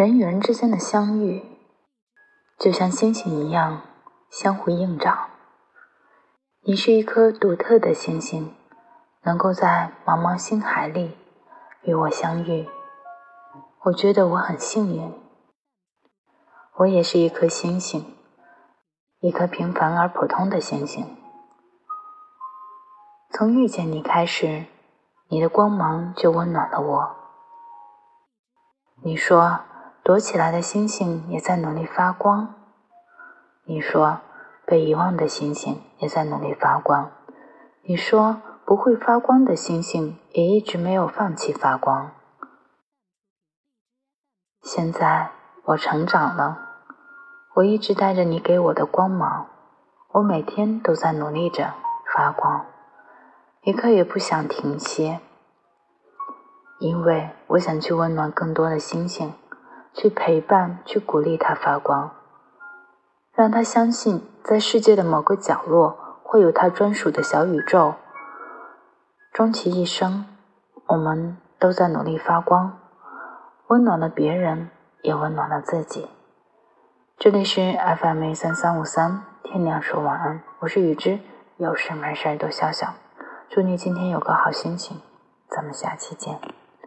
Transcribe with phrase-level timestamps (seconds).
[0.00, 1.44] 人与人之间的相遇，
[2.58, 3.82] 就像星星一样
[4.30, 5.28] 相互映照。
[6.62, 8.56] 你是一颗独特的星星，
[9.24, 11.18] 能够在茫茫星海里
[11.82, 12.66] 与我相遇，
[13.82, 15.12] 我觉得我很幸运。
[16.76, 18.16] 我也是一颗星星，
[19.18, 21.14] 一颗平凡而普通的星星。
[23.34, 24.64] 从遇见你开始，
[25.28, 27.16] 你的光芒就温暖了我。
[29.02, 29.60] 你说。
[30.02, 32.54] 躲起来的星星也在努力发光。
[33.64, 34.20] 你说，
[34.66, 37.10] 被遗忘的星星也在努力发光。
[37.82, 42.10] 你说，不会发光的星星也一直没有放弃发光。
[44.62, 45.30] 现在
[45.64, 46.58] 我成长了，
[47.56, 49.46] 我一直带着你给我的光芒，
[50.12, 51.74] 我每天都在努力着
[52.14, 52.66] 发光，
[53.62, 55.20] 一刻也不想停歇，
[56.78, 59.32] 因为我想去温暖更多的星星。
[59.92, 62.10] 去陪伴，去鼓励他发光，
[63.34, 67.94] 让他相信，在世界的某个角落会有他专属的小宇宙。
[69.32, 70.26] 终其一生，
[70.86, 72.78] 我们都在努力发光，
[73.68, 74.70] 温暖了别人，
[75.02, 76.08] 也温暖了自己。
[77.18, 81.20] 这里是 FM 三三五三，天亮说晚安，我是雨之，
[81.58, 82.94] 有事没事都笑笑。
[83.48, 85.00] 祝你今天有个好心情，
[85.48, 86.59] 咱们下期见。